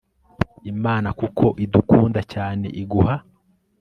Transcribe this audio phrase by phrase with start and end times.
[0.71, 3.15] imana kuko idukunda cyane, iguha